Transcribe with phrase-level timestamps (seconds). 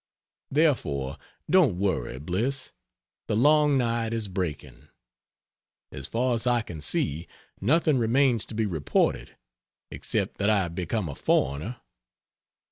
[0.49, 1.17] Therefore,
[1.47, 2.71] don't worry, Bliss
[3.27, 4.87] the long night is breaking.
[5.91, 7.27] As far as I can see,
[7.61, 9.37] nothing remains to be reported,
[9.91, 11.81] except that I have become a foreigner.